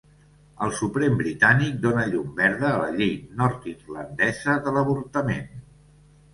El 0.67 0.71
Suprem 0.77 1.19
britànic 1.19 1.75
dona 1.83 2.07
llum 2.15 2.33
verda 2.41 2.67
a 2.71 2.81
la 2.85 2.89
llei 3.03 3.13
nord-irlandesa 3.43 4.59
de 4.67 4.77
l'avortament 4.81 5.49